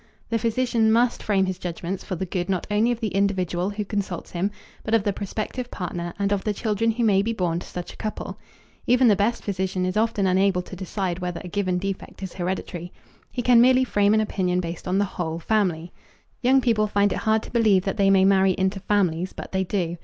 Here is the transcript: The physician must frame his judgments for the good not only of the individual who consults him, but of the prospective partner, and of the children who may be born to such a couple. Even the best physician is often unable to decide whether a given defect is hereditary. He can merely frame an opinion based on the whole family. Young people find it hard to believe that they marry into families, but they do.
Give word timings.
The 0.31 0.39
physician 0.39 0.91
must 0.91 1.21
frame 1.21 1.45
his 1.45 1.59
judgments 1.59 2.03
for 2.03 2.15
the 2.15 2.25
good 2.25 2.49
not 2.49 2.65
only 2.71 2.91
of 2.91 2.99
the 2.99 3.09
individual 3.13 3.69
who 3.69 3.85
consults 3.85 4.31
him, 4.31 4.49
but 4.83 4.95
of 4.95 5.03
the 5.03 5.13
prospective 5.13 5.69
partner, 5.69 6.11
and 6.17 6.31
of 6.31 6.43
the 6.43 6.55
children 6.55 6.89
who 6.89 7.03
may 7.03 7.21
be 7.21 7.33
born 7.33 7.59
to 7.59 7.67
such 7.67 7.93
a 7.93 7.97
couple. 7.97 8.35
Even 8.87 9.07
the 9.07 9.15
best 9.15 9.43
physician 9.43 9.85
is 9.85 9.95
often 9.97 10.25
unable 10.25 10.63
to 10.63 10.75
decide 10.75 11.19
whether 11.19 11.39
a 11.43 11.47
given 11.49 11.77
defect 11.77 12.23
is 12.23 12.33
hereditary. 12.33 12.91
He 13.31 13.43
can 13.43 13.61
merely 13.61 13.83
frame 13.83 14.15
an 14.15 14.21
opinion 14.21 14.59
based 14.59 14.87
on 14.87 14.97
the 14.97 15.05
whole 15.05 15.37
family. 15.37 15.93
Young 16.41 16.61
people 16.61 16.87
find 16.87 17.13
it 17.13 17.17
hard 17.17 17.43
to 17.43 17.51
believe 17.51 17.83
that 17.83 17.97
they 17.97 18.09
marry 18.09 18.53
into 18.57 18.79
families, 18.79 19.33
but 19.33 19.51
they 19.51 19.63
do. 19.65 19.97